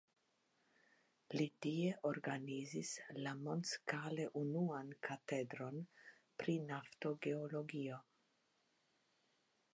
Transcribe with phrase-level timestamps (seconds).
[1.39, 2.93] Li tie organizis
[3.25, 5.79] la mondskale unuan katedron
[6.43, 8.01] pri naftogeologio.